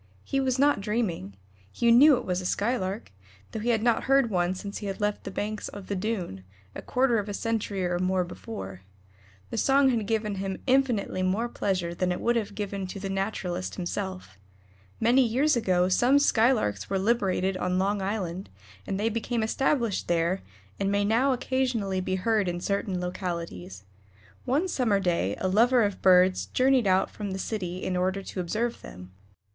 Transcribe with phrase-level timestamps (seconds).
[0.23, 1.35] He was not dreaming;
[1.71, 3.11] he knew it was a Skylark,
[3.51, 6.43] though he had not heard one since he had left the banks of the Doon,
[6.73, 8.81] a quarter of a century or more before.
[9.51, 13.11] The song had given him infinitely more pleasure than it would have given to the
[13.11, 14.39] naturalist himself.
[14.99, 18.49] Many years ago some Skylarks were liberated on Long Island,
[18.87, 20.41] and they became established there,
[20.79, 23.83] and may now occasionally be heard in certain localities.
[24.45, 28.39] One summer day a lover of birds journeyed out from the city in order to
[28.39, 29.11] observe them.